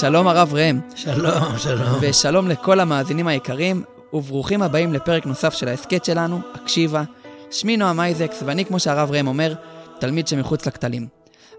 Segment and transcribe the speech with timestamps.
[0.00, 0.80] שלום הרב ראם.
[0.94, 1.98] שלום, שלום.
[2.00, 3.82] ושלום לכל המאזינים היקרים,
[4.12, 7.02] וברוכים הבאים לפרק נוסף של ההסכת שלנו, הקשיבה.
[7.50, 9.54] שמי נועם אייזקס, ואני, כמו שהרב ראם אומר,
[9.98, 11.06] תלמיד שמחוץ לכתלים.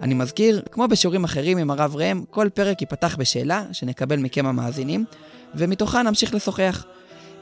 [0.02, 5.06] אני מזכיר, כמו בשיעורים אחרים עם הרב ראם, כל פרק ייפתח בשאלה שנקבל מכם המאזינים,
[5.56, 6.86] ומתוכה נמשיך לשוחח.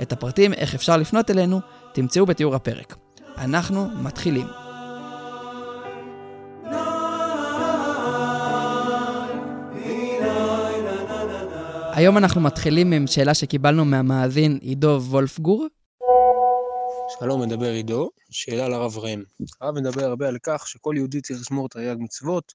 [0.01, 1.59] את הפרטים איך אפשר לפנות אלינו
[1.93, 2.95] תמצאו בתיאור הפרק.
[3.37, 4.68] אנחנו מתחילים.
[11.99, 15.67] היום אנחנו מתחילים עם שאלה שקיבלנו מהמאזין עידו וולפגור.
[17.19, 18.09] שלום, מדבר עידו.
[18.29, 19.23] שאלה לרב ראם.
[19.61, 22.53] הרב מדבר הרבה על כך שכל יהודי צריך לשמור תרי"ג מצוות,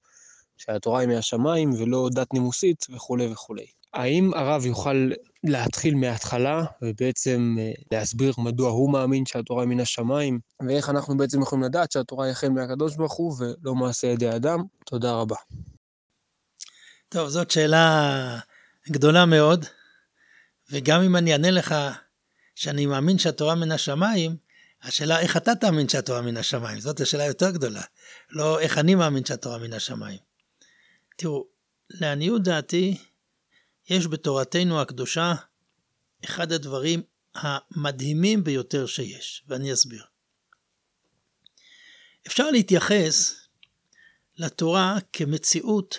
[0.57, 3.65] שהתורה היא מהשמיים ולא דת נימוסית וכולי וכולי.
[3.93, 5.11] האם הרב יוכל
[5.43, 11.41] להתחיל מההתחלה ובעצם אה, להסביר מדוע הוא מאמין שהתורה היא מן השמיים, ואיך אנחנו בעצם
[11.41, 14.63] יכולים לדעת שהתורה היא החל מהקדוש ברוך הוא ולא מעשה ידי אדם?
[14.85, 15.35] תודה רבה.
[17.09, 18.39] טוב, זאת שאלה
[18.89, 19.65] גדולה מאוד,
[20.71, 21.75] וגם אם אני אענה לך
[22.55, 24.37] שאני מאמין שהתורה מן השמיים,
[24.81, 27.81] השאלה איך אתה תאמין שהתורה מן השמיים, זאת השאלה יותר גדולה,
[28.29, 30.19] לא איך אני מאמין שהתורה מן השמיים.
[31.15, 31.47] תראו,
[31.89, 32.97] לעניות דעתי,
[33.89, 35.33] יש בתורתנו הקדושה
[36.25, 37.01] אחד הדברים
[37.35, 40.03] המדהימים ביותר שיש, ואני אסביר.
[42.27, 43.35] אפשר להתייחס
[44.37, 45.97] לתורה כמציאות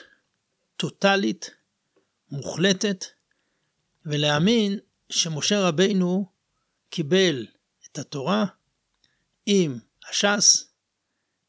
[0.76, 1.50] טוטאלית,
[2.30, 3.04] מוחלטת,
[4.06, 4.78] ולהאמין
[5.10, 6.26] שמשה רבינו
[6.90, 7.46] קיבל
[7.84, 8.44] את התורה
[9.46, 9.78] עם
[10.10, 10.66] הש"ס,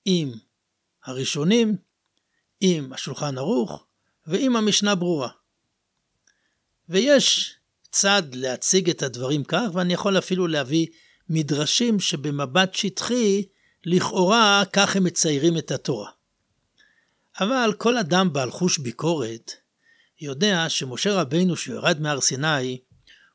[0.05, 0.31] עם
[1.05, 1.77] הראשונים,
[2.61, 3.85] עם השולחן ערוך
[4.27, 5.29] ועם המשנה ברורה.
[6.89, 7.55] ויש
[7.91, 10.87] צד להציג את הדברים כך, ואני יכול אפילו להביא
[11.29, 13.43] מדרשים שבמבט שטחי,
[13.85, 16.11] לכאורה כך הם מציירים את התורה.
[17.39, 19.51] אבל כל אדם בעל חוש ביקורת
[20.21, 22.77] יודע שמשה רבינו שירד מהר סיני,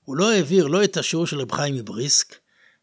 [0.04, 2.36] הוא לא העביר לא את השיעור של רב חיים מבריסק,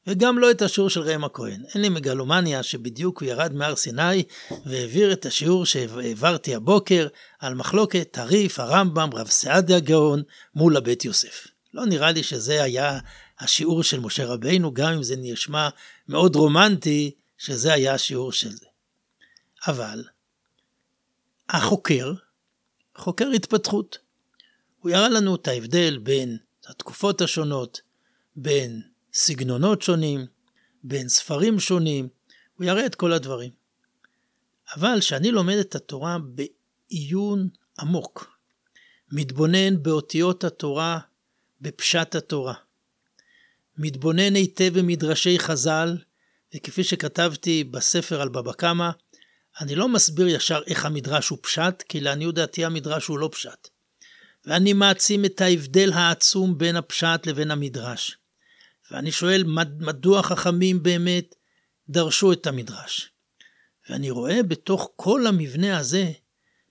[0.07, 1.63] וגם לא את השיעור של ראם הכהן.
[1.73, 4.23] אין לי מגלומניה שבדיוק הוא ירד מהר סיני
[4.66, 7.07] והעביר את השיעור שהעברתי הבוקר
[7.40, 10.23] על מחלוקת הריף, הרמב"ם, רב סעדיה הגאון
[10.56, 11.47] מול הבית יוסף.
[11.73, 13.00] לא נראה לי שזה היה
[13.40, 15.69] השיעור של משה רבינו, גם אם זה נשמע
[16.07, 18.66] מאוד רומנטי שזה היה השיעור של זה.
[19.68, 20.03] אבל
[21.50, 22.13] החוקר,
[22.99, 23.97] חוקר התפתחות,
[24.79, 26.37] הוא יראה לנו את ההבדל בין
[26.67, 27.81] התקופות השונות,
[28.35, 28.81] בין
[29.13, 30.25] סגנונות שונים,
[30.83, 32.07] בין ספרים שונים,
[32.55, 33.51] הוא יראה את כל הדברים.
[34.75, 37.49] אבל כשאני לומד את התורה בעיון
[37.79, 38.37] עמוק,
[39.11, 40.99] מתבונן באותיות התורה,
[41.61, 42.53] בפשט התורה,
[43.77, 45.97] מתבונן היטב במדרשי חז"ל,
[46.55, 48.89] וכפי שכתבתי בספר על בבא קמא,
[49.62, 53.68] אני לא מסביר ישר איך המדרש הוא פשט, כי לעניות דעתי המדרש הוא לא פשט.
[54.46, 58.18] ואני מעצים את ההבדל העצום בין הפשט לבין המדרש.
[58.92, 59.44] ואני שואל,
[59.80, 61.36] מדוע חכמים באמת
[61.90, 63.12] דרשו את המדרש?
[63.90, 66.12] ואני רואה בתוך כל המבנה הזה,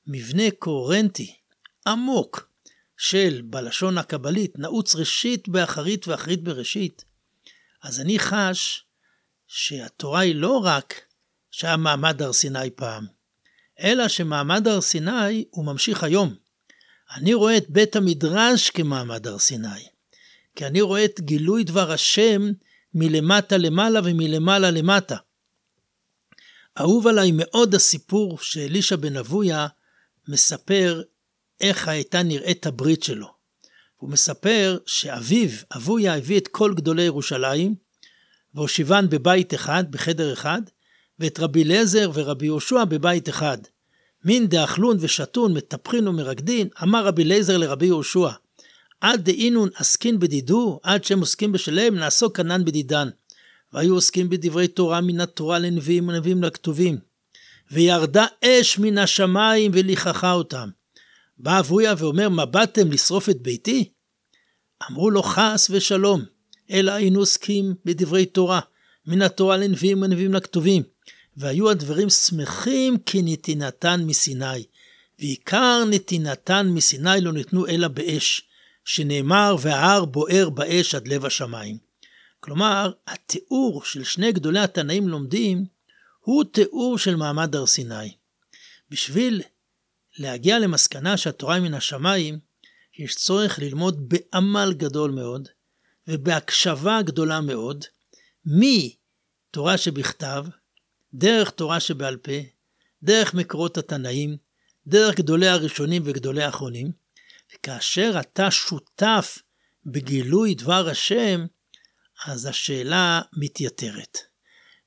[0.06, 1.36] מבנה קוהרנטי,
[1.86, 2.48] עמוק,
[2.96, 7.04] של, בלשון הקבלית, נעוץ ראשית באחרית ואחרית בראשית.
[7.82, 8.84] אז אני חש
[9.46, 11.07] שהתורה היא לא רק
[11.50, 13.06] שהיה מעמד הר סיני פעם,
[13.80, 16.34] אלא שמעמד הר סיני הוא ממשיך היום.
[17.14, 19.88] אני רואה את בית המדרש כמעמד הר סיני.
[20.56, 22.42] כי אני רואה את גילוי דבר השם
[22.94, 25.16] מלמטה למעלה ומלמעלה למטה.
[26.80, 29.66] אהוב עליי מאוד הסיפור שאלישע בן אבויה
[30.28, 31.02] מספר
[31.60, 33.34] איך הייתה נראית הברית שלו.
[33.96, 37.74] הוא מספר שאביו, אבויה, הביא את כל גדולי ירושלים,
[38.54, 40.62] והושיבן בבית אחד, בחדר אחד,
[41.20, 43.58] ואת רבי אליעזר ורבי יהושע בבית אחד.
[44.24, 48.28] מין דאכלון ושתון, מטפחין ומרקדין, אמר רבי אליעזר לרבי יהושע,
[49.00, 53.08] עד דאינון עסקין בדידו, עד שהם עוסקים בשלם, נעסוק כנן בדידן.
[53.72, 56.98] והיו עוסקים בדברי תורה מן התורה לנביאים ונביאים לכתובים.
[57.70, 60.68] וירדה אש מן השמיים וליככה אותם.
[61.38, 63.92] בא אבויה ואומר, מה באתם לשרוף את ביתי?
[64.90, 66.22] אמרו לו חס ושלום,
[66.70, 68.60] אלא היינו עוסקים בדברי תורה,
[69.08, 70.82] מן התורה לנביאים ונביאים לכתובים.
[71.36, 74.64] והיו הדברים שמחים כנתינתן מסיני,
[75.18, 78.42] ועיקר נתינתן מסיני לא ניתנו אלא באש.
[78.88, 81.78] שנאמר וההר בוער באש עד לב השמיים.
[82.40, 85.64] כלומר, התיאור של שני גדולי התנאים לומדים
[86.20, 88.14] הוא תיאור של מעמד הר סיני.
[88.90, 89.42] בשביל
[90.18, 92.38] להגיע למסקנה שהתורה היא מן השמיים,
[92.98, 95.48] יש צורך ללמוד בעמל גדול מאוד
[96.08, 97.84] ובהקשבה גדולה מאוד
[99.48, 100.44] מתורה שבכתב
[101.14, 102.32] דרך תורה שבעל פה,
[103.02, 104.36] דרך מקורות התנאים,
[104.86, 106.92] דרך גדולי הראשונים וגדולי האחרונים,
[107.54, 109.38] וכאשר אתה שותף
[109.86, 111.46] בגילוי דבר השם,
[112.26, 114.18] אז השאלה מתייתרת.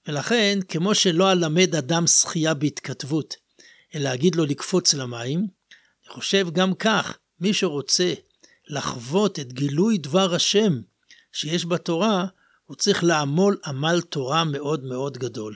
[0.07, 3.35] ולכן, כמו שלא אלמד אדם שחייה בהתכתבות,
[3.95, 8.13] אלא אגיד לו לקפוץ למים, אני חושב גם כך, מי שרוצה
[8.67, 10.81] לחוות את גילוי דבר השם
[11.31, 12.25] שיש בתורה,
[12.71, 15.56] הוא צריך לעמול עמל תורה מאוד מאוד גדול.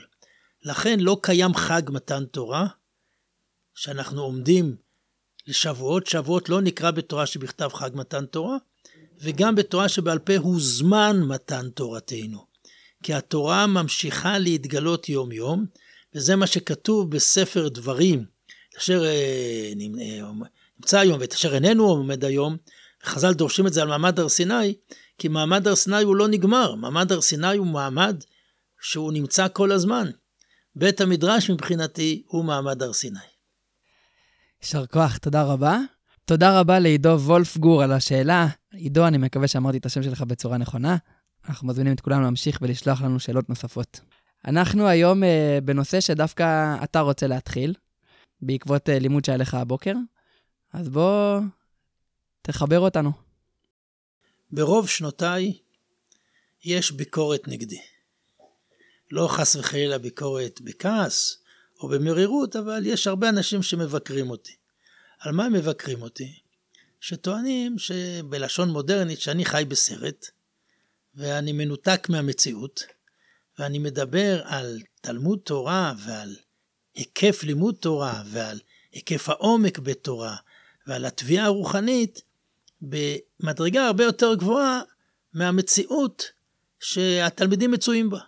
[0.62, 2.66] לכן לא קיים חג מתן תורה,
[3.74, 4.76] שאנחנו עומדים
[5.46, 8.56] לשבועות, שבועות לא נקרא בתורה שבכתב חג מתן תורה,
[9.20, 12.46] וגם בתורה שבעל פה הוא זמן מתן תורתנו.
[13.02, 15.66] כי התורה ממשיכה להתגלות יום-יום,
[16.14, 18.24] וזה מה שכתוב בספר דברים,
[18.78, 19.72] אשר אה,
[20.78, 22.56] נמצא היום ואת אשר איננו עומד היום,
[23.04, 24.74] וחז"ל דורשים את זה על מעמד הר סיני,
[25.18, 28.16] כי מעמד הר סיני הוא לא נגמר, מעמד הר סיני הוא מעמד
[28.80, 30.10] שהוא נמצא כל הזמן.
[30.76, 33.18] בית המדרש מבחינתי הוא מעמד הר סיני.
[34.62, 35.78] יישר כוח, תודה רבה.
[36.24, 38.46] תודה רבה לעידו וולפגור על השאלה.
[38.72, 40.96] עידו, אני מקווה שאמרתי את השם שלך בצורה נכונה.
[41.48, 44.00] אנחנו מזמינים את כולם להמשיך ולשלוח לנו שאלות נוספות.
[44.46, 45.26] אנחנו היום uh,
[45.64, 47.74] בנושא שדווקא אתה רוצה להתחיל,
[48.42, 49.94] בעקבות uh, לימוד שהיה לך הבוקר,
[50.72, 51.40] אז בוא
[52.42, 53.25] תחבר אותנו.
[54.56, 55.52] ברוב שנותיי
[56.64, 57.80] יש ביקורת נגדי.
[59.10, 61.38] לא חס וחלילה ביקורת בכעס
[61.80, 64.56] או במרירות, אבל יש הרבה אנשים שמבקרים אותי.
[65.18, 66.38] על מה הם מבקרים אותי?
[67.00, 70.26] שטוענים שבלשון מודרנית שאני חי בסרט,
[71.14, 72.82] ואני מנותק מהמציאות,
[73.58, 76.36] ואני מדבר על תלמוד תורה ועל
[76.94, 78.60] היקף לימוד תורה ועל
[78.92, 80.36] היקף העומק בתורה
[80.86, 82.22] ועל התביעה הרוחנית
[82.82, 84.80] במדרגה הרבה יותר גבוהה
[85.32, 86.24] מהמציאות
[86.80, 88.20] שהתלמידים מצויים בה.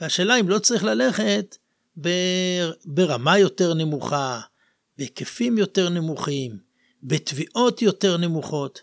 [0.00, 1.56] והשאלה אם לא צריך ללכת
[2.84, 4.40] ברמה יותר נמוכה,
[4.98, 6.58] בהיקפים יותר נמוכים,
[7.02, 8.82] בתביעות יותר נמוכות.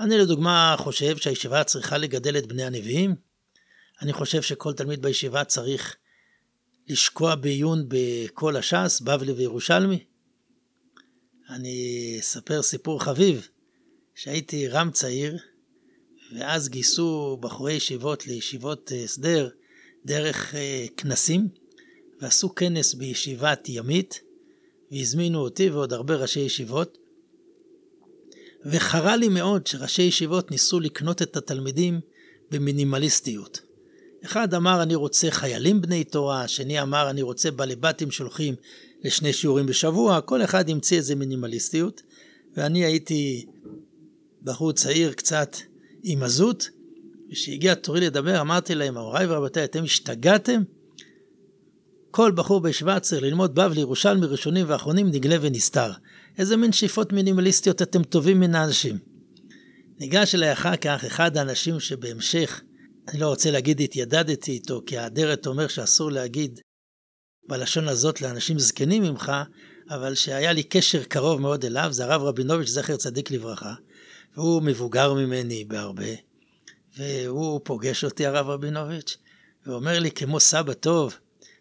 [0.00, 3.14] אני לדוגמה חושב שהישיבה צריכה לגדל את בני הנביאים.
[4.02, 5.96] אני חושב שכל תלמיד בישיבה צריך
[6.88, 10.04] לשקוע בעיון בכל הש"ס, בבלי וירושלמי.
[11.50, 13.48] אני אספר סיפור חביב,
[14.16, 15.38] שהייתי רם צעיר,
[16.36, 19.48] ואז גייסו בחורי ישיבות לישיבות אה, הסדר
[20.04, 21.48] דרך אה, כנסים,
[22.20, 24.20] ועשו כנס בישיבת ימית,
[24.92, 26.98] והזמינו אותי ועוד הרבה ראשי ישיבות.
[28.64, 32.00] וחרה לי מאוד שראשי ישיבות ניסו לקנות את התלמידים
[32.50, 33.60] במינימליסטיות.
[34.24, 38.54] אחד אמר אני רוצה חיילים בני תורה, השני אמר אני רוצה בעלי בתים שהולכים
[39.04, 42.02] לשני שיעורים בשבוע, כל אחד המציא איזה מינימליסטיות,
[42.56, 43.46] ואני הייתי
[44.42, 45.56] בחור צעיר קצת
[46.02, 46.68] עם עזות,
[47.30, 50.62] וכשהגיע תורי לדבר אמרתי להם, הוריי ורבותיי, אתם השתגעתם?
[52.10, 55.92] כל בחור בישיבה צריך ללמוד בבלי, ירושלמי, ראשונים ואחרונים, נגלה ונסתר.
[56.38, 58.98] איזה מין שאיפות מינימליסטיות אתם טובים מן האנשים.
[59.98, 62.62] ניגש אליי אחר כך אחד האנשים שבהמשך,
[63.08, 66.60] אני לא רוצה להגיד התיידדתי איתו, כי האדרת אומר שאסור להגיד
[67.48, 69.32] בלשון הזאת לאנשים זקנים ממך,
[69.90, 73.74] אבל שהיה לי קשר קרוב מאוד אליו, זה הרב רבינוביץ', זכר צדיק לברכה,
[74.36, 76.12] והוא מבוגר ממני בהרבה,
[76.98, 79.16] והוא פוגש אותי, הרב רבינוביץ',
[79.66, 81.16] ואומר לי כמו סבא טוב,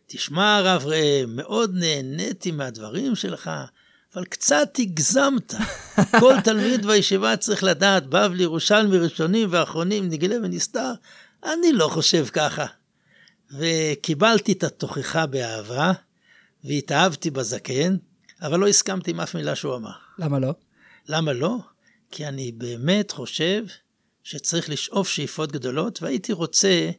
[0.07, 3.51] תשמע הרב ראם, מאוד נהניתי מהדברים שלך,
[4.15, 5.53] אבל קצת הגזמת.
[6.19, 10.93] כל תלמיד בישיבה צריך לדעת, בבלי, ירושלמי, ראשונים ואחרונים, נגלה ונסתר.
[11.43, 12.65] אני לא חושב ככה.
[13.51, 15.91] וקיבלתי את התוכחה באהבה,
[16.63, 17.95] והתאהבתי בזקן,
[18.41, 19.91] אבל לא הסכמתי עם אף מילה שהוא אמר.
[20.19, 20.53] למה לא?
[21.07, 21.57] למה לא?
[22.11, 23.65] כי אני באמת חושב
[24.23, 26.91] שצריך לשאוף שאיפות גדולות, והייתי רוצה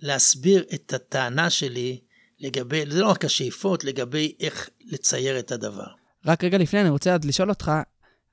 [0.00, 2.00] להסביר את הטענה שלי
[2.40, 5.86] לגבי, זה לא רק השאיפות, לגבי איך לצייר את הדבר.
[6.26, 7.72] רק רגע לפני, אני רוצה עד לשאול אותך,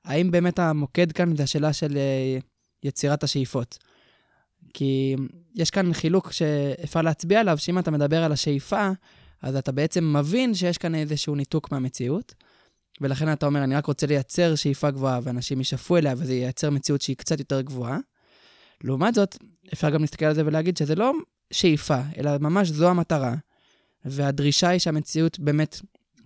[0.04, 2.38] האם באמת המוקד כאן זה השאלה של אה,
[2.82, 3.78] יצירת השאיפות?
[4.74, 5.16] כי
[5.54, 8.90] יש כאן חילוק שאפשר להצביע עליו, שאם אתה מדבר על השאיפה,
[9.42, 12.34] אז אתה בעצם מבין שיש כאן איזשהו ניתוק מהמציאות,
[13.00, 17.02] ולכן אתה אומר, אני רק רוצה לייצר שאיפה גבוהה, ואנשים ישאפו אליה, וזה ייצר מציאות
[17.02, 17.98] שהיא קצת יותר גבוהה.
[18.84, 19.36] לעומת זאת,
[19.72, 21.12] אפשר גם להסתכל על זה ולהגיד שזה לא
[21.50, 23.34] שאיפה, אלא ממש זו המטרה,
[24.04, 25.80] והדרישה היא שהמציאות באמת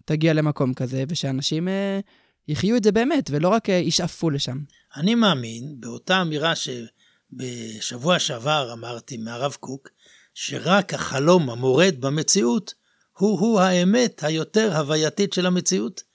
[0.04, 2.00] תגיע למקום כזה, ושאנשים אה,
[2.48, 4.58] יחיו את זה באמת, ולא רק אה, ישאפו לשם.
[4.96, 9.88] אני מאמין באותה אמירה שבשבוע שעבר אמרתי מהרב קוק,
[10.34, 12.74] שרק החלום המורד במציאות
[13.18, 16.11] הוא-הוא האמת היותר הווייתית של המציאות.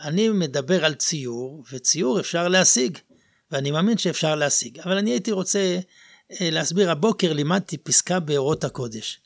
[0.00, 2.98] אני מדבר על ציור, וציור אפשר להשיג,
[3.50, 4.78] ואני מאמין שאפשר להשיג.
[4.80, 5.78] אבל אני הייתי רוצה
[6.30, 9.20] אה, להסביר, הבוקר לימדתי פסקה באורות הקודש.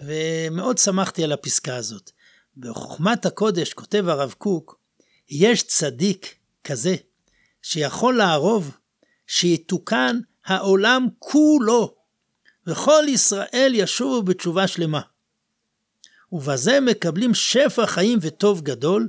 [0.00, 2.10] ומאוד שמחתי על הפסקה הזאת.
[2.56, 4.78] בחוכמת הקודש, כותב הרב קוק,
[5.28, 6.34] יש צדיק
[6.64, 6.96] כזה
[7.62, 8.76] שיכול לערוב
[9.26, 11.94] שיתוקן העולם כולו,
[12.66, 15.00] וכל ישראל ישובו בתשובה שלמה.
[16.32, 19.08] ובזה מקבלים שפע חיים וטוב גדול,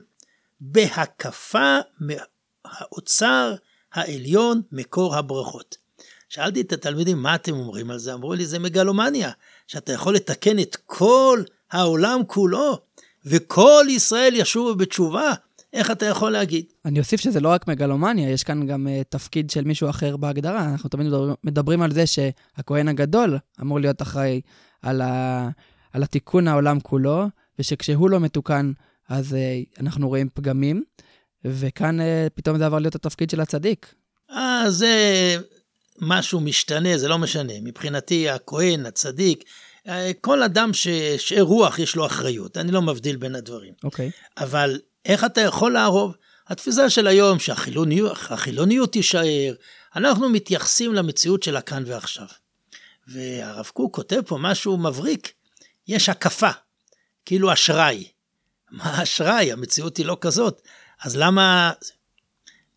[0.61, 3.55] בהקפה מהאוצר
[3.93, 5.77] העליון מקור הברכות.
[6.29, 8.13] שאלתי את התלמידים, מה אתם אומרים על זה?
[8.13, 9.31] אמרו לי, זה מגלומניה,
[9.67, 12.79] שאתה יכול לתקן את כל העולם כולו,
[13.25, 15.33] וכל ישראל ישובו בתשובה.
[15.73, 16.65] איך אתה יכול להגיד?
[16.85, 20.65] אני אוסיף שזה לא רק מגלומניה, יש כאן גם uh, תפקיד של מישהו אחר בהגדרה.
[20.65, 24.41] אנחנו תמיד מדברים, מדברים על זה שהכהן הגדול אמור להיות אחראי
[24.81, 25.49] על, ה,
[25.93, 27.25] על התיקון העולם כולו,
[27.59, 28.71] ושכשהוא לא מתוקן,
[29.09, 30.83] אז uh, אנחנו רואים פגמים,
[31.45, 32.03] וכאן uh,
[32.35, 33.93] פתאום זה עבר להיות התפקיד של הצדיק.
[34.31, 34.95] אה, זה
[36.01, 37.53] משהו משתנה, זה לא משנה.
[37.61, 39.43] מבחינתי, הכהן, הצדיק,
[40.21, 40.73] כל אדם
[41.17, 43.73] שאר רוח יש לו אחריות, אני לא מבדיל בין הדברים.
[43.83, 44.09] אוקיי.
[44.09, 44.43] Okay.
[44.43, 46.15] אבל איך אתה יכול לערוב?
[46.47, 49.53] התפיסה של היום שהחילוניות תישאר,
[49.95, 52.25] אנחנו מתייחסים למציאות של הכאן ועכשיו.
[53.07, 55.31] והרב קוק כותב פה משהו מבריק,
[55.87, 56.49] יש הקפה,
[57.25, 58.07] כאילו אשראי.
[58.71, 59.51] מה אשראי?
[59.51, 60.61] המציאות היא לא כזאת.
[61.01, 61.71] אז למה...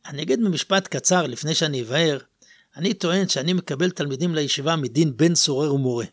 [0.06, 2.18] אני אגיד במשפט קצר לפני שאני אבהר,
[2.76, 6.04] אני טוען שאני מקבל תלמידים לישיבה מדין בן סורר ומורה.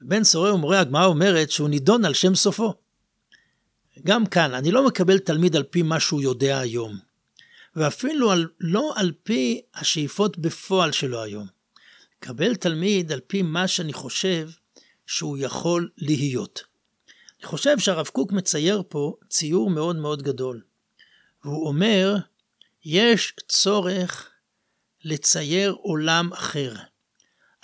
[0.00, 2.74] בן סורר ומורה, הגמרא אומרת שהוא נידון על שם סופו.
[4.04, 6.98] גם כאן, אני לא מקבל תלמיד על פי מה שהוא יודע היום,
[7.76, 11.46] ואפילו על, לא על פי השאיפות בפועל שלו היום.
[12.18, 14.48] מקבל תלמיד על פי מה שאני חושב
[15.06, 16.71] שהוא יכול להיות.
[17.42, 20.62] אני חושב שהרב קוק מצייר פה ציור מאוד מאוד גדול.
[21.44, 22.16] והוא אומר,
[22.84, 24.30] יש צורך
[25.04, 26.74] לצייר עולם אחר.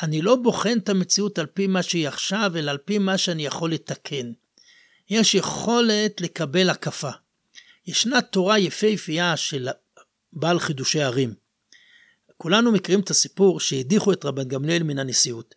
[0.03, 3.47] אני לא בוחן את המציאות על פי מה שהיא עכשיו, אלא על פי מה שאני
[3.47, 4.33] יכול לתקן.
[5.11, 7.11] יש יכולת לקבל הקפה.
[7.87, 9.69] ישנה תורה יפהפייה של
[10.33, 11.35] בעל חידושי ערים.
[12.37, 15.55] כולנו מכירים את הסיפור שהדיחו את רבן גמליאל מן הנשיאות.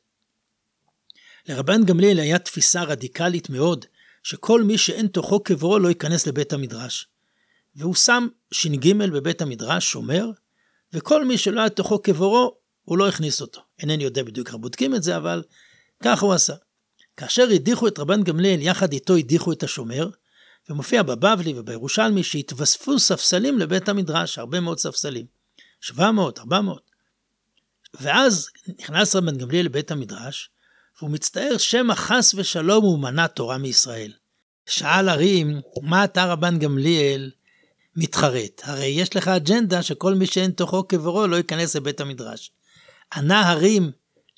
[1.47, 3.85] לרבן גמליאל היה תפיסה רדיקלית מאוד,
[4.23, 7.07] שכל מי שאין תוכו קברו לא ייכנס לבית המדרש.
[7.75, 10.29] והוא שם ש"ג בבית המדרש, שומר,
[10.93, 13.61] וכל מי שלא היה תוכו קברו, הוא לא הכניס אותו.
[13.79, 15.43] אינני יודע בדיוק איך בודקים את זה, אבל
[16.03, 16.53] ככה הוא עשה.
[17.17, 20.09] כאשר הדיחו את רבן גמליאל, יחד איתו הדיחו את השומר,
[20.69, 25.25] ומופיע בבבלי ובירושלמי שהתווספו ספסלים לבית המדרש, הרבה מאוד ספסלים.
[25.81, 26.91] 700, 400.
[27.99, 28.49] ואז
[28.79, 30.49] נכנס רבן גמליאל לבית המדרש,
[31.01, 34.11] והוא מצטער שמא חס ושלום הוא מנע תורה מישראל.
[34.65, 37.31] שאל הרים, מה אתה רבן גמליאל
[37.95, 38.61] מתחרט?
[38.63, 42.51] הרי יש לך אג'נדה שכל מי שאין תוכו קברו לא ייכנס לבית המדרש.
[43.15, 43.91] ענה הרים,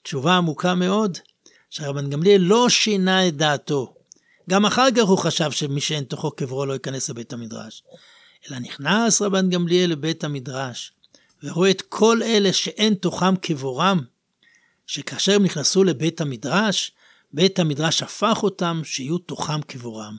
[0.03, 1.17] תשובה עמוקה מאוד,
[1.69, 3.93] שרבן גמליאל לא שינה את דעתו.
[4.49, 7.83] גם אחר כך הוא חשב שמי שאין תוכו קברו לא ייכנס לבית המדרש.
[8.49, 10.91] אלא נכנס רבן גמליאל לבית המדרש,
[11.43, 14.03] ורואה את כל אלה שאין תוכם קבורם,
[14.87, 16.91] שכאשר הם נכנסו לבית המדרש,
[17.33, 20.17] בית המדרש הפך אותם שיהיו תוכם קבורם.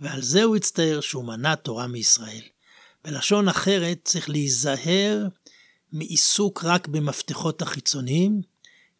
[0.00, 2.42] ועל זה הוא הצטער שהוא מנע תורה מישראל.
[3.04, 5.26] בלשון אחרת צריך להיזהר
[5.92, 8.40] מעיסוק רק במפתחות החיצוניים,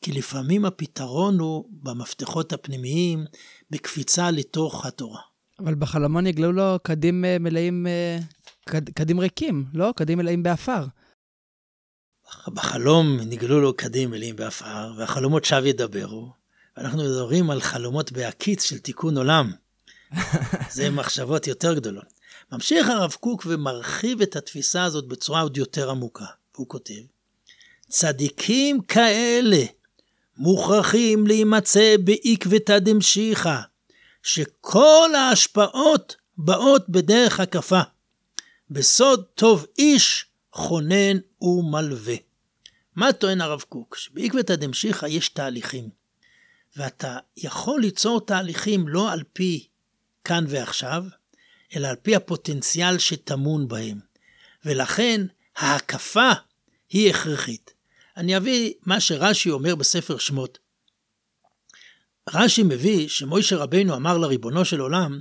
[0.00, 3.24] כי לפעמים הפתרון הוא במפתחות הפנימיים,
[3.70, 5.20] בקפיצה לתוך התורה.
[5.58, 8.18] אבל בחלומו נגלו לו כדים אה, מלאים, אה,
[8.64, 9.92] כד, כדים ריקים, לא?
[9.96, 10.84] כדים מלאים באפר.
[12.48, 16.32] בחלום נגלו לו כדים מלאים באפר, והחלומות שווא ידברו.
[16.76, 19.52] ואנחנו מדברים על חלומות בהקיץ של תיקון עולם.
[20.70, 22.14] זה מחשבות יותר גדולות.
[22.52, 26.26] ממשיך הרב קוק ומרחיב את התפיסה הזאת בצורה עוד יותר עמוקה.
[26.56, 27.02] הוא כותב,
[27.88, 29.64] צדיקים כאלה
[30.36, 33.60] מוכרחים להימצא בעקבתא דמשיחא,
[34.22, 37.80] שכל ההשפעות באות בדרך הקפה.
[38.70, 42.14] בסוד טוב איש חונן ומלווה.
[42.96, 43.96] מה טוען הרב קוק?
[43.96, 45.88] שבעקבתא דמשיחא יש תהליכים,
[46.76, 49.66] ואתה יכול ליצור תהליכים לא על פי
[50.24, 51.04] כאן ועכשיו,
[51.76, 54.00] אלא על פי הפוטנציאל שטמון בהם.
[54.64, 55.20] ולכן
[55.56, 56.30] ההקפה
[56.88, 57.74] היא הכרחית.
[58.16, 60.58] אני אביא מה שרש"י אומר בספר שמות.
[62.30, 65.20] רש"י מביא שמוישה רבנו אמר לריבונו של עולם,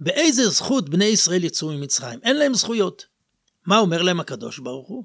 [0.00, 2.20] באיזה זכות בני ישראל יצאו ממצרים?
[2.22, 3.17] אין להם זכויות.
[3.68, 5.04] מה אומר להם הקדוש ברוך הוא?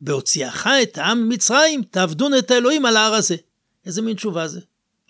[0.00, 3.36] בהוציאך את העם ממצרים, תעבדון את האלוהים על ההר הזה.
[3.86, 4.60] איזה מין תשובה זה?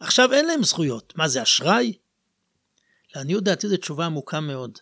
[0.00, 1.12] עכשיו אין להם זכויות.
[1.16, 1.92] מה זה, אשראי?
[3.14, 4.78] לעניות דעתי זו תשובה עמוקה מאוד.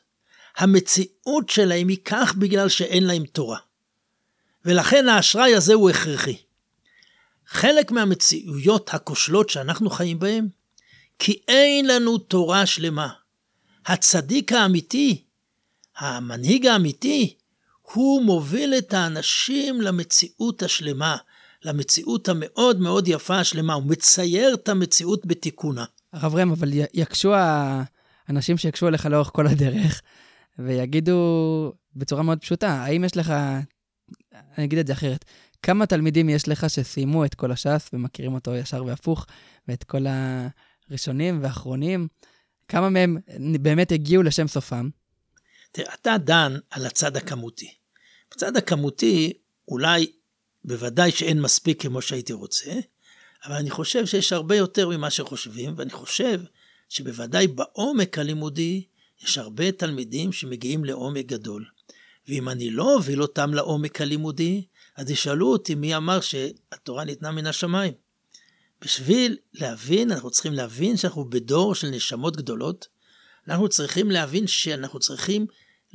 [0.56, 3.58] המציאות שלהם היא כך בגלל שאין להם תורה.
[4.64, 6.36] ולכן האשראי הזה הוא הכרחי.
[7.46, 10.48] חלק מהמציאויות הכושלות שאנחנו חיים בהן,
[11.18, 13.08] כי אין לנו תורה שלמה.
[13.86, 15.24] הצדיק האמיתי,
[15.96, 17.36] המנהיג האמיתי,
[17.92, 21.16] הוא מוביל את האנשים למציאות השלמה,
[21.64, 25.84] למציאות המאוד מאוד יפה השלמה, הוא מצייר את המציאות בתיקונה.
[26.12, 27.32] הרב ראם, אבל יקשו
[28.28, 30.02] האנשים שיקשו עליך לאורך כל הדרך,
[30.58, 33.34] ויגידו בצורה מאוד פשוטה, האם יש לך,
[34.58, 35.24] אני אגיד את זה אחרת,
[35.62, 39.26] כמה תלמידים יש לך שסיימו את כל הש"ס ומכירים אותו ישר והפוך,
[39.68, 40.06] ואת כל
[40.90, 42.08] הראשונים והאחרונים?
[42.68, 43.16] כמה מהם
[43.60, 44.88] באמת הגיעו לשם סופם?
[45.76, 47.74] תראה, אתה דן על הצד הכמותי.
[48.30, 49.32] בצד הכמותי,
[49.68, 50.12] אולי,
[50.64, 52.72] בוודאי שאין מספיק כמו שהייתי רוצה,
[53.44, 56.40] אבל אני חושב שיש הרבה יותר ממה שחושבים, ואני חושב
[56.88, 58.84] שבוודאי בעומק הלימודי
[59.22, 61.64] יש הרבה תלמידים שמגיעים לעומק גדול.
[62.28, 64.64] ואם אני לא אוביל אותם לעומק הלימודי,
[64.96, 67.92] אז ישאלו אותי מי אמר שהתורה ניתנה מן השמיים.
[68.80, 72.88] בשביל להבין, אנחנו צריכים להבין שאנחנו בדור של נשמות גדולות.
[73.48, 75.46] אנחנו צריכים להבין שאנחנו צריכים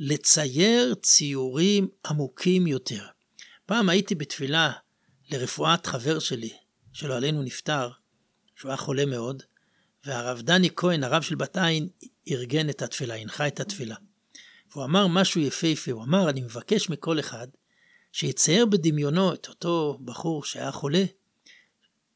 [0.04, 3.06] לצייר ציורים עמוקים יותר.
[3.66, 4.72] פעם הייתי בתפילה
[5.30, 6.52] לרפואת חבר שלי,
[6.92, 7.90] שלא עלינו נפטר,
[8.56, 9.42] שהוא היה חולה מאוד,
[10.04, 11.88] והרב דני כהן, הרב של בת עין,
[12.30, 13.94] ארגן את התפילה, הנחה את התפילה.
[14.72, 17.48] והוא אמר משהו יפהפה, הוא אמר, אני מבקש מכל אחד
[18.12, 21.04] שיצייר בדמיונו את אותו בחור שהיה חולה,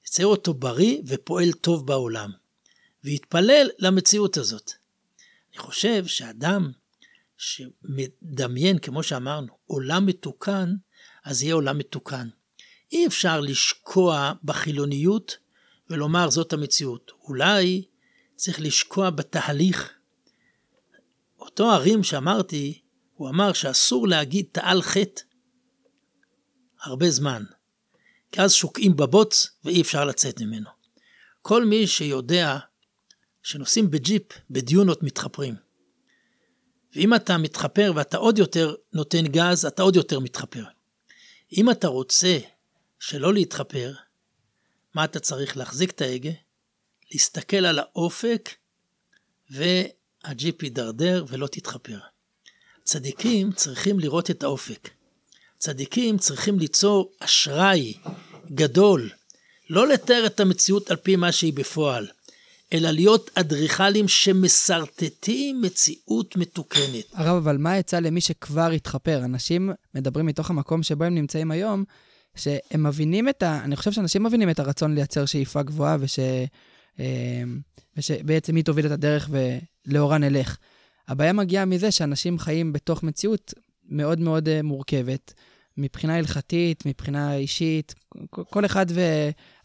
[0.07, 2.31] יצייר אותו בריא ופועל טוב בעולם,
[3.05, 4.73] ויתפלל למציאות הזאת.
[5.50, 6.73] אני חושב שאדם
[7.37, 10.75] שמדמיין, כמו שאמרנו, עולם מתוקן,
[11.25, 12.28] אז יהיה עולם מתוקן.
[12.93, 15.37] אי אפשר לשקוע בחילוניות
[15.90, 17.12] ולומר זאת המציאות.
[17.23, 17.85] אולי
[18.37, 19.93] צריך לשקוע בתהליך.
[21.38, 22.83] אותו הרים שאמרתי,
[23.14, 25.23] הוא אמר שאסור להגיד תעל חטא
[26.83, 27.43] הרבה זמן,
[28.33, 30.71] כי אז שוקעים בבוץ ואי אפשר לצאת ממנו.
[31.43, 32.59] כל מי שיודע
[33.43, 35.65] שנוסעים בג'יפ, בדיונות מתחפרים.
[36.97, 40.65] ואם אתה מתחפר ואתה עוד יותר נותן גז, אתה עוד יותר מתחפר.
[41.52, 42.39] אם אתה רוצה
[42.99, 43.93] שלא להתחפר,
[44.95, 45.56] מה אתה צריך?
[45.56, 46.30] להחזיק את ההגה,
[47.13, 48.50] להסתכל על האופק,
[49.50, 51.99] והג'יפ יידרדר ולא תתחפר.
[52.85, 54.91] צדיקים צריכים לראות את האופק.
[55.59, 57.95] צדיקים צריכים ליצור אשראי
[58.54, 59.11] גדול,
[59.71, 62.09] לא לתאר את המציאות על פי מה שהיא בפועל,
[62.73, 67.05] אלא להיות אדריכלים שמסרטטים מציאות מתוקנת.
[67.13, 69.25] הרב, אבל מה יצא למי שכבר התחפר?
[69.25, 71.85] אנשים מדברים מתוך המקום שבו הם נמצאים היום,
[72.35, 73.61] שהם מבינים את ה...
[73.65, 76.19] אני חושב שאנשים מבינים את הרצון לייצר שאיפה גבוהה, וש...
[77.00, 77.43] אה,
[77.97, 79.31] ושבעצם היא תוביל את הדרך
[79.87, 80.57] ולאורה נלך.
[81.09, 83.55] הבעיה מגיעה מזה שאנשים חיים בתוך מציאות
[83.89, 85.35] מאוד מאוד אה, מורכבת,
[85.76, 87.95] מבחינה הלכתית, מבחינה אישית,
[88.31, 88.87] כל אחד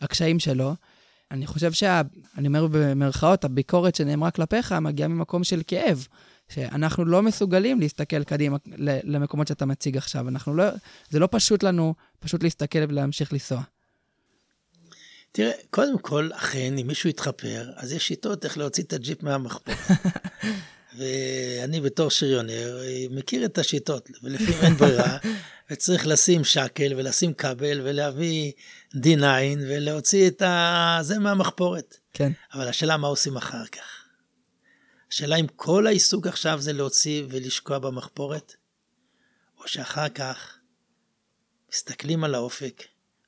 [0.02, 0.74] והקשיים שלו.
[1.32, 2.02] אני חושב שה...
[2.38, 6.08] אני אומר במרכאות, הביקורת שנאמרה כלפיך מגיעה ממקום של כאב.
[6.50, 8.58] שאנחנו לא מסוגלים להסתכל קדימה
[9.04, 10.28] למקומות שאתה מציג עכשיו.
[10.28, 10.63] אנחנו לא...
[11.10, 13.62] זה לא פשוט לנו פשוט להסתכל ולהמשיך לנסוע.
[15.32, 19.76] תראה, קודם כל, אכן, אם מישהו יתחפר, אז יש שיטות איך להוציא את הג'יפ מהמחפור.
[20.97, 25.17] ואני בתור שריונר מכיר את השיטות, ולפעמים אין ברירה,
[25.71, 28.51] וצריך לשים שקל ולשים כבל ולהביא
[28.95, 29.23] D9
[29.60, 30.99] ולהוציא את ה...
[31.01, 31.97] זה מהמחפורת.
[32.13, 32.32] כן.
[32.54, 34.01] אבל השאלה מה עושים אחר כך.
[35.12, 38.56] השאלה אם כל העיסוק עכשיו זה להוציא ולשקוע במחפורת,
[39.58, 40.58] או שאחר כך
[41.71, 42.84] מסתכלים על האופק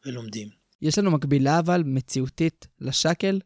[0.06, 0.50] ולומדים.
[0.82, 3.40] יש לנו מקבילה אבל מציאותית לשקל?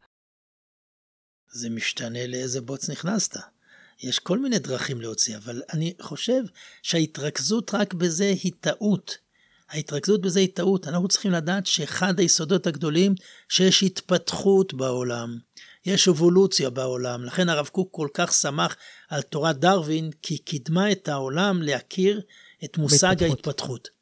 [1.51, 3.37] זה משתנה לאיזה בוץ נכנסת.
[4.03, 6.43] יש כל מיני דרכים להוציא, אבל אני חושב
[6.81, 9.17] שההתרכזות רק בזה היא טעות.
[9.69, 10.87] ההתרכזות בזה היא טעות.
[10.87, 13.15] אנחנו צריכים לדעת שאחד היסודות הגדולים,
[13.49, 15.37] שיש התפתחות בעולם,
[15.85, 17.23] יש אבולוציה בעולם.
[17.23, 18.75] לכן הרב קוק כל כך שמח
[19.09, 22.21] על תורת דרווין, כי קידמה את העולם להכיר
[22.63, 23.29] את מושג בהתפתחות.
[23.29, 23.96] ההתפתחות.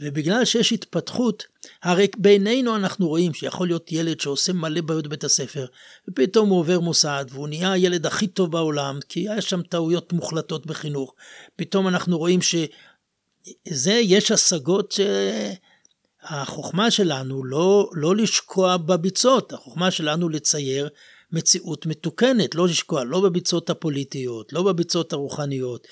[0.00, 1.44] ובגלל שיש התפתחות,
[1.82, 5.66] הרי בינינו אנחנו רואים שיכול להיות ילד שעושה מלא בעיות בבית הספר,
[6.08, 10.66] ופתאום הוא עובר מוסד, והוא נהיה הילד הכי טוב בעולם, כי היה שם טעויות מוחלטות
[10.66, 11.14] בחינוך.
[11.56, 14.94] פתאום אנחנו רואים שזה, יש השגות
[16.22, 20.88] שהחוכמה שלנו לא, לא לשקוע בביצות, החוכמה שלנו לצייר
[21.32, 25.86] מציאות מתוקנת, לא לשקוע לא בביצות הפוליטיות, לא בביצות הרוחניות,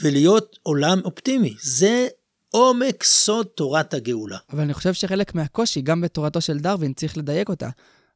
[0.00, 1.54] ולהיות עולם אופטימי.
[1.62, 2.08] זה
[2.54, 4.38] עומק סוד תורת הגאולה.
[4.52, 7.68] אבל אני חושב שחלק מהקושי, גם בתורתו של דרווין, צריך לדייק אותה.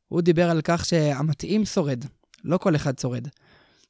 [0.09, 2.05] הוא דיבר על כך שהמתאים שורד,
[2.45, 3.29] לא כל אחד שורד.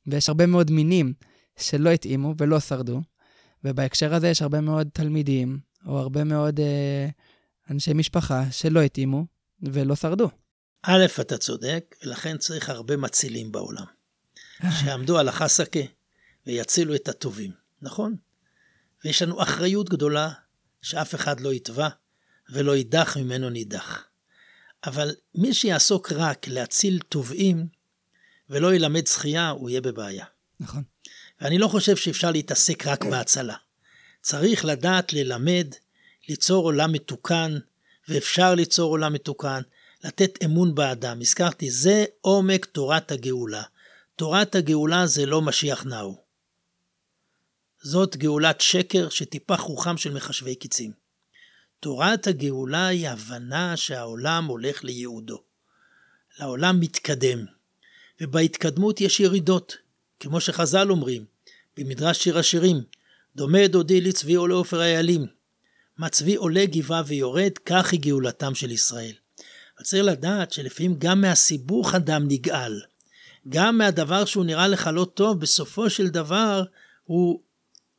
[0.06, 1.12] ויש הרבה מאוד מינים
[1.56, 3.00] שלא התאימו ולא שרדו,
[3.64, 7.09] ובהקשר הזה יש הרבה מאוד תלמידים, או הרבה מאוד אה,
[7.70, 9.26] אנשי משפחה שלא התאימו
[9.62, 10.28] ולא שרדו.
[10.82, 13.85] א', אתה צודק, ולכן צריך הרבה מצילים בעולם.
[14.80, 15.80] שיעמדו על החסקה
[16.46, 17.50] ויצילו את הטובים,
[17.82, 18.16] נכון?
[19.04, 20.30] ויש לנו אחריות גדולה
[20.82, 21.88] שאף אחד לא יתבע
[22.50, 24.04] ולא יידח ממנו נידח.
[24.87, 27.66] אבל מי שיעסוק רק להציל טובעים
[28.50, 30.24] ולא ילמד שחייה, הוא יהיה בבעיה.
[30.61, 30.82] נכון.
[31.40, 33.54] ואני לא חושב שאפשר להתעסק רק בהצלה.
[34.22, 35.66] צריך לדעת ללמד,
[36.28, 37.59] ליצור עולם מתוקן,
[38.09, 39.62] ואפשר ליצור עולם מתוקן,
[40.04, 41.20] לתת אמון באדם.
[41.20, 43.62] הזכרתי, זה עומק תורת הגאולה.
[44.16, 46.26] תורת הגאולה זה לא משיח נאו.
[47.88, 50.92] זאת גאולת שקר שטיפח רוחם של מחשבי קיצים.
[51.81, 55.42] תורת הגאולה היא הבנה שהעולם הולך לייעודו.
[56.38, 57.44] לעולם מתקדם,
[58.20, 59.77] ובהתקדמות יש ירידות,
[60.20, 61.25] כמו שחז"ל אומרים,
[61.77, 62.83] במדרש שיר השירים,
[63.37, 65.27] דומה דודי לצבי או לעופר איילים.
[65.99, 69.12] מה צבי עולה גבעה ויורד, כך היא גאולתם של ישראל.
[69.77, 72.81] אבל צריך לדעת שלפעמים גם מהסיבוך אדם נגאל.
[73.49, 76.62] גם מהדבר שהוא נראה לך לא טוב, בסופו של דבר
[77.05, 77.45] הוא,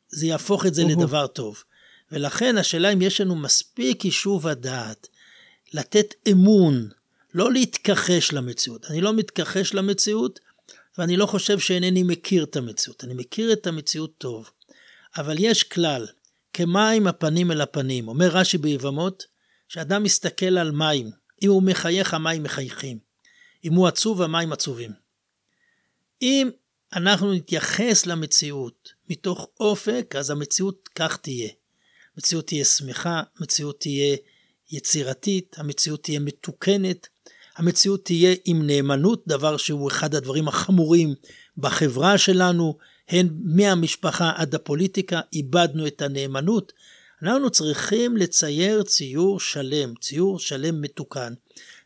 [0.08, 1.64] זה יהפוך את זה לדבר טוב.
[2.12, 5.08] ולכן השאלה אם יש לנו מספיק יישוב הדעת,
[5.72, 6.88] לתת אמון,
[7.34, 8.90] לא להתכחש למציאות.
[8.90, 10.40] אני לא מתכחש למציאות,
[10.98, 13.04] ואני לא חושב שאינני מכיר את המציאות.
[13.04, 14.50] אני מכיר את המציאות טוב.
[15.16, 16.06] אבל יש כלל,
[16.52, 18.08] כמים הפנים אל הפנים.
[18.08, 19.26] אומר רש"י ביבמות,
[19.68, 21.10] שאדם מסתכל על מים,
[21.42, 22.98] אם הוא מחייך המים מחייכים.
[23.64, 24.92] אם הוא עצוב המים עצובים.
[26.22, 26.50] אם
[26.92, 31.48] אנחנו נתייחס למציאות מתוך אופק, אז המציאות כך תהיה.
[32.16, 34.16] המציאות תהיה שמחה, המציאות תהיה
[34.70, 37.08] יצירתית, המציאות תהיה מתוקנת,
[37.56, 41.14] המציאות תהיה עם נאמנות, דבר שהוא אחד הדברים החמורים
[41.58, 46.72] בחברה שלנו, הן מהמשפחה עד הפוליטיקה, איבדנו את הנאמנות.
[47.22, 51.32] אנחנו צריכים לצייר ציור שלם, ציור שלם מתוקן.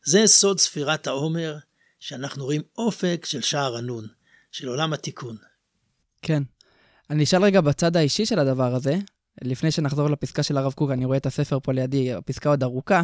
[0.05, 1.57] זה סוד ספירת העומר,
[2.01, 4.07] שאנחנו רואים אופק של שער הנון,
[4.53, 5.37] של עולם התיקון.
[6.23, 6.43] כן.
[7.11, 8.97] אני אשאל רגע בצד האישי של הדבר הזה,
[9.43, 13.03] לפני שנחזור לפסקה של הרב קוק, אני רואה את הספר פה לידי, הפסקה עוד ארוכה.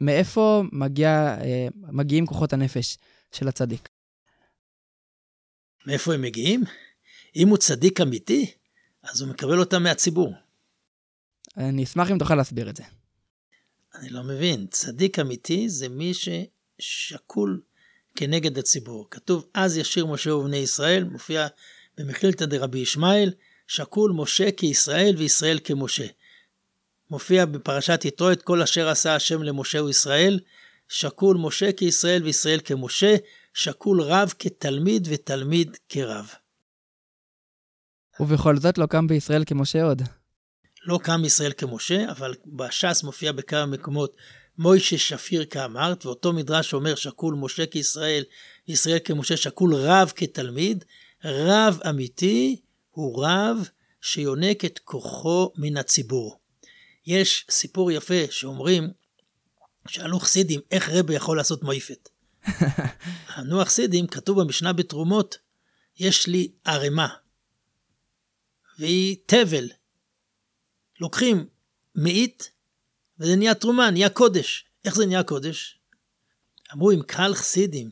[0.00, 2.98] מאיפה מגיע, אה, מגיעים כוחות הנפש
[3.32, 3.88] של הצדיק?
[5.86, 6.64] מאיפה הם מגיעים?
[7.36, 8.52] אם הוא צדיק אמיתי,
[9.02, 10.34] אז הוא מקבל אותם מהציבור.
[11.56, 12.82] אני אשמח אם תוכל להסביר את זה.
[13.94, 14.66] אני לא מבין.
[14.66, 17.62] צדיק אמיתי זה מי ששקול
[18.14, 19.06] כנגד הציבור.
[19.10, 21.46] כתוב, אז ישיר משה ובני ישראל, מופיע
[21.98, 23.32] במכלילתא דרבי ישמעאל,
[23.66, 26.06] שקול משה כישראל וישראל כמשה.
[27.10, 30.40] מופיע בפרשת יתרו את כל אשר עשה השם למשה וישראל,
[30.88, 33.16] שקול משה כישראל וישראל כמשה,
[33.54, 36.34] שקול רב כתלמיד ותלמיד כרב.
[38.20, 40.02] ובכל זאת לא קם בישראל כמשה עוד.
[40.84, 44.16] לא קם ישראל כמשה, אבל בש"ס מופיע בכמה מקומות
[44.58, 48.24] מוישה שפיר כאמרת, ואותו מדרש אומר שקול משה כישראל,
[48.68, 50.84] ישראל כמשה, שקול רב כתלמיד.
[51.24, 52.60] רב אמיתי
[52.90, 53.68] הוא רב
[54.00, 56.40] שיונק את כוחו מן הציבור.
[57.06, 58.90] יש סיפור יפה שאומרים,
[59.88, 62.08] שאלו חסידים, איך רבי יכול לעשות מויפת?
[63.36, 65.38] ענו החסידים, כתוב במשנה בתרומות,
[65.98, 67.08] יש לי ערימה,
[68.78, 69.68] והיא תבל.
[71.00, 71.46] לוקחים
[71.94, 72.51] מאית,
[73.18, 74.64] וזה נהיה תרומה, נהיה קודש.
[74.84, 75.78] איך זה נהיה קודש?
[76.74, 77.90] אמרו, אם קהל חסידים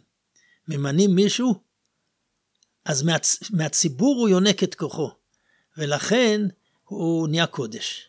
[0.69, 1.55] ממנים מישהו,
[2.85, 3.51] אז מהצ...
[3.51, 5.11] מהציבור הוא יונק את כוחו,
[5.77, 6.41] ולכן
[6.85, 8.09] הוא נהיה קודש.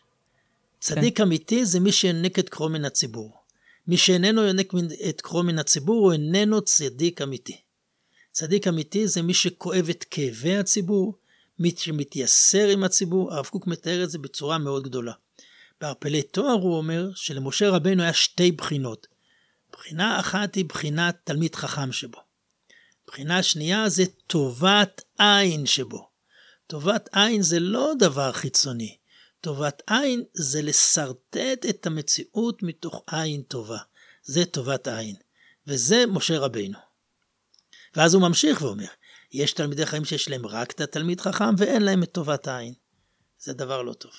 [0.80, 1.22] צדיק כן.
[1.22, 3.42] אמיתי זה מי שיונק את כוחו מן הציבור.
[3.86, 4.72] מי שאיננו יונק
[5.08, 7.60] את כוחו מן הציבור, הוא איננו צדיק אמיתי.
[8.32, 11.14] צדיק אמיתי זה מי שכואב את כאבי הציבור,
[11.58, 15.12] מי שמתייסר עם הציבור, הרב קוק מתאר את זה בצורה מאוד גדולה.
[15.82, 19.06] בערפלי תואר הוא אומר שלמשה רבנו היה שתי בחינות.
[19.72, 22.18] בחינה אחת היא בחינת תלמיד חכם שבו.
[23.06, 26.08] בחינה שנייה זה טובת עין שבו.
[26.66, 28.96] טובת עין זה לא דבר חיצוני.
[29.40, 33.78] טובת עין זה לשרטט את המציאות מתוך עין טובה.
[34.22, 35.16] זה טובת עין.
[35.66, 36.78] וזה משה רבינו.
[37.96, 38.88] ואז הוא ממשיך ואומר,
[39.32, 42.74] יש תלמידי חיים שיש להם רק את התלמיד חכם ואין להם את טובת העין.
[43.38, 44.12] זה דבר לא טוב.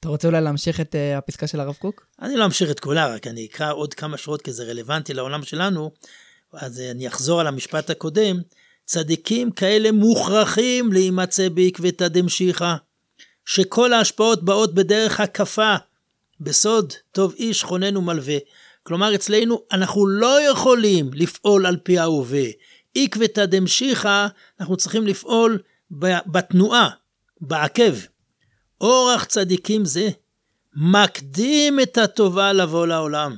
[0.00, 2.06] אתה רוצה אולי להמשיך את uh, הפסקה של הרב קוק?
[2.22, 5.42] אני לא אמשיך את כולה, רק אני אקרא עוד כמה שורות כי זה רלוונטי לעולם
[5.42, 5.90] שלנו,
[6.52, 8.40] אז uh, אני אחזור על המשפט הקודם.
[8.84, 12.74] צדיקים כאלה מוכרחים להימצא בעקבתא דמשיחא,
[13.44, 15.74] שכל ההשפעות באות בדרך הקפה,
[16.40, 18.36] בסוד טוב איש חונן ומלווה.
[18.82, 22.44] כלומר, אצלנו אנחנו לא יכולים לפעול על פי ההווה.
[22.94, 24.26] עקבתא דמשיחא,
[24.60, 25.58] אנחנו צריכים לפעול
[26.26, 26.88] בתנועה,
[27.40, 27.94] בעקב.
[28.80, 30.08] אורח צדיקים זה
[30.76, 33.36] מקדים את הטובה לבוא לעולם,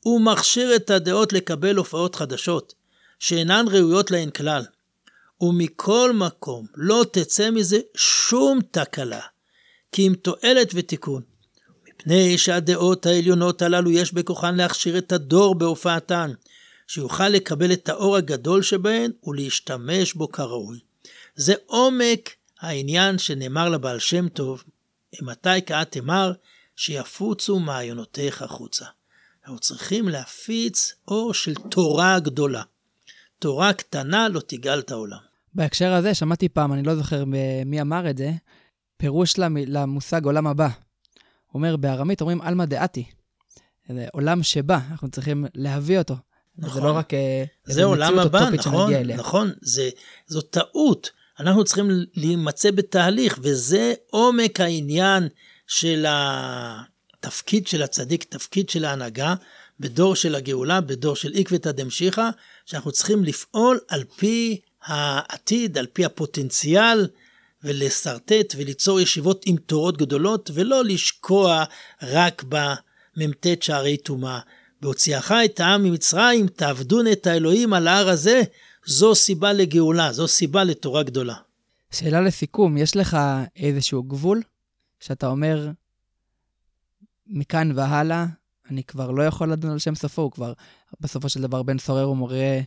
[0.00, 2.74] הוא מכשיר את הדעות לקבל הופעות חדשות,
[3.18, 4.62] שאינן ראויות להן כלל.
[5.40, 9.20] ומכל מקום לא תצא מזה שום תקלה,
[9.92, 11.22] כי אם תועלת ותיקון.
[11.88, 16.32] מפני שהדעות העליונות הללו יש בכוחן להכשיר את הדור בהופעתן,
[16.86, 20.78] שיוכל לקבל את האור הגדול שבהן ולהשתמש בו כראוי.
[21.34, 24.64] זה עומק העניין שנאמר לבעל שם טוב,
[25.22, 26.32] מתי קאת אמר
[26.76, 28.84] שיפוצו מעיינותיך החוצה.
[29.42, 32.62] אנחנו צריכים להפיץ אור של תורה גדולה.
[33.38, 35.18] תורה קטנה לא תגאל את העולם.
[35.54, 37.24] בהקשר הזה, שמעתי פעם, אני לא זוכר
[37.66, 38.32] מי אמר את זה,
[38.96, 39.34] פירוש
[39.66, 40.68] למושג עולם הבא.
[41.46, 43.04] הוא אומר, בארמית אומרים עלמא דעתי.
[43.88, 46.14] זה עולם שבא, אנחנו צריכים להביא אותו.
[46.58, 46.74] נכון.
[46.74, 49.90] זה לא רק אה, זה עולם הבא, נכון, נכון, זה,
[50.26, 51.10] זו טעות.
[51.40, 55.28] אנחנו צריכים להימצא בתהליך, וזה עומק העניין
[55.66, 59.34] של התפקיד של הצדיק, תפקיד של ההנהגה,
[59.80, 62.30] בדור של הגאולה, בדור של עקבתא דמשיחא,
[62.66, 67.08] שאנחנו צריכים לפעול על פי העתיד, על פי הפוטנציאל,
[67.64, 71.64] ולשרטט וליצור ישיבות עם תורות גדולות, ולא לשקוע
[72.02, 74.40] רק במ"ט שערי טומאה.
[74.80, 78.42] בהוציאך את העם ממצרים, תעבדון את האלוהים על ההר הזה,
[78.86, 81.34] זו סיבה לגאולה, זו סיבה לתורה גדולה.
[81.90, 83.16] שאלה לסיכום, יש לך
[83.56, 84.42] איזשהו גבול
[85.00, 85.70] שאתה אומר,
[87.26, 88.26] מכאן והלאה,
[88.70, 90.52] אני כבר לא יכול לדון על שם סופו, הוא כבר,
[91.00, 92.60] בסופו של דבר בן סורר ומורה,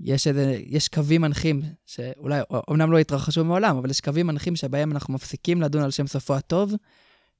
[0.00, 4.92] יש איזה, יש קווים מנחים, שאולי, אמנם לא התרחשו מעולם, אבל יש קווים מנחים שבהם
[4.92, 6.74] אנחנו מפסיקים לדון על שם סופו הטוב,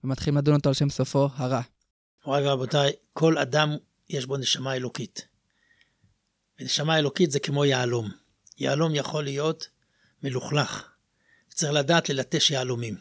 [0.04, 1.60] ומתחילים לדון אותו על שם סופו הרע.
[2.26, 3.76] מוריי ורבותיי, כל אדם
[4.10, 5.31] יש בו נשמה אלוקית.
[6.62, 8.10] ונשמה אלוקית זה כמו יהלום.
[8.58, 9.68] יהלום יכול להיות
[10.22, 10.88] מלוכלך.
[11.48, 12.96] צריך לדעת ללטש יהלומים.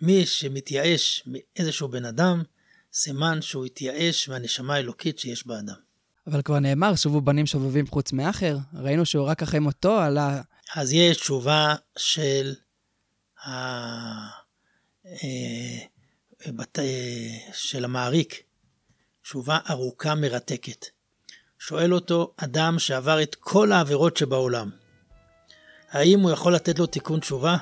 [0.00, 2.42] מי שמתייאש מאיזשהו בן אדם,
[2.92, 5.74] סימן שהוא התייאש מהנשמה האלוקית שיש באדם.
[6.26, 8.56] אבל כבר נאמר, שובו בנים שובבים חוץ מאחר.
[8.74, 10.42] ראינו שהוא רק אחרי מותו עלה...
[10.74, 12.54] אז יש תשובה של,
[13.44, 13.50] ה...
[15.06, 15.78] אה,
[16.78, 16.82] אה,
[17.52, 18.42] של המעריק,
[19.22, 20.86] תשובה ארוכה מרתקת.
[21.66, 24.70] שואל אותו אדם שעבר את כל העבירות שבעולם,
[25.90, 27.56] האם הוא יכול לתת לו תיקון תשובה?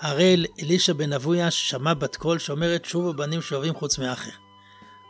[0.00, 4.30] הרי אלישע בן אבויה שמע בת קול שאומרת שובו בנים שואבים חוץ מאחר.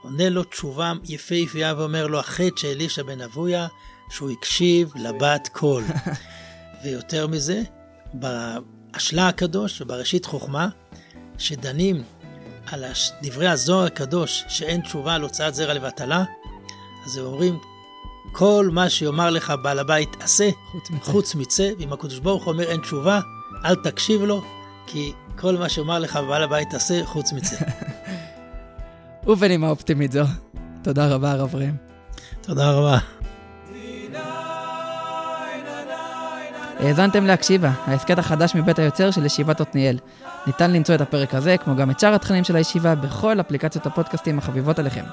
[0.02, 3.66] עונה לו תשובה יפהפייה ואומר לו החטא של אלישע בן אבויה
[4.10, 5.84] שהוא הקשיב לבת קול.
[6.84, 7.62] ויותר מזה,
[8.14, 10.68] באשלה הקדוש ובראשית חוכמה,
[11.38, 12.02] שדנים
[12.66, 12.84] על
[13.22, 16.24] דברי הזוהר הקדוש שאין תשובה על הוצאת זרע לבטלה,
[17.06, 17.58] אז הם אומרים,
[18.38, 20.50] כל מה שיאמר לך בעל הבית עשה,
[21.02, 23.20] חוץ מצא, ואם הקדוש ברוך הוא אומר אין תשובה,
[23.64, 24.42] אל תקשיב לו,
[24.86, 27.56] כי כל מה שיאמר לך בעל הבית עשה, חוץ מצא.
[29.26, 30.24] ובנימה אופטימית זו,
[30.82, 31.74] תודה רבה הרב ראם.
[32.40, 32.98] תודה רבה.
[36.80, 39.98] האזנתם להקשיבה, ההסכת החדש מבית היוצר של ישיבת עתניאל.
[40.46, 44.38] ניתן למצוא את הפרק הזה, כמו גם את שאר התכנים של הישיבה, בכל אפליקציות הפודקאסטים
[44.38, 45.04] החביבות עליכם.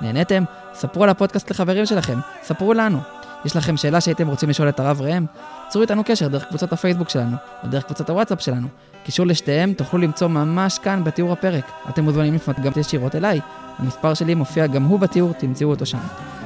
[0.00, 0.44] נהניתם?
[0.74, 2.98] ספרו על הפודקאסט לחברים שלכם, ספרו לנו.
[3.44, 5.26] יש לכם שאלה שהייתם רוצים לשאול את הרב ראם?
[5.68, 8.68] צרו איתנו קשר דרך קבוצת הפייסבוק שלנו, או דרך קבוצת הוואטסאפ שלנו.
[9.04, 11.70] קישור לשתיהם תוכלו למצוא ממש כאן בתיאור הפרק.
[11.88, 13.40] אתם מוזמנים לפנות גם ישירות אליי.
[13.78, 15.98] המספר שלי מופיע גם הוא בתיאור, תמצאו אותו שם.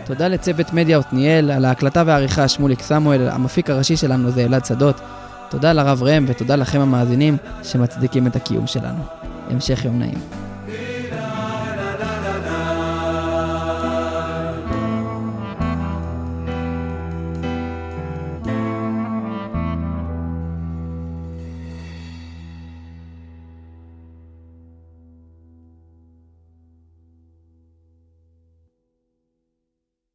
[0.05, 5.01] תודה לצוות מדיה עתניאל, על ההקלטה והעריכה שמוליק סמואל, המפיק הראשי שלנו זה אלעד שדות.
[5.49, 9.05] תודה לרב ראם ותודה לכם המאזינים שמצדיקים את הקיום שלנו.
[9.51, 10.44] המשך יום נעים.